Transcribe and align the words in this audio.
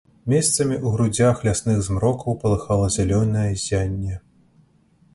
Месцамі 0.31 0.75
ў 0.77 0.87
грудзях 0.95 1.43
лясных 1.49 1.77
змрокаў 1.89 2.39
палыхала 2.41 2.91
зялёнае 2.99 3.49
ззянне. 3.59 4.21